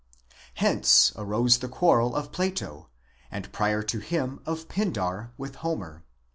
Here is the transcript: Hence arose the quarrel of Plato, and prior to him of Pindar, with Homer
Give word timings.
Hence 0.55 1.11
arose 1.15 1.59
the 1.59 1.67
quarrel 1.67 2.15
of 2.15 2.31
Plato, 2.31 2.89
and 3.29 3.53
prior 3.53 3.83
to 3.83 3.99
him 3.99 4.39
of 4.47 4.67
Pindar, 4.67 5.31
with 5.37 5.57
Homer 5.57 6.03